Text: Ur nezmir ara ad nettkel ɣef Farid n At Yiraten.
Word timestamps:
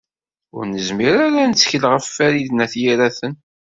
Ur 0.55 0.63
nezmir 0.67 1.13
ara 1.25 1.41
ad 1.43 1.47
nettkel 1.49 1.83
ɣef 1.91 2.05
Farid 2.15 2.49
n 2.53 2.63
At 2.65 2.73
Yiraten. 2.81 3.33